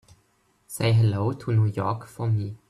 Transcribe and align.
Say 0.65 0.93
hello 0.93 1.31
to 1.33 1.51
New 1.53 1.67
York 1.67 2.07
for 2.07 2.25
me. 2.27 2.55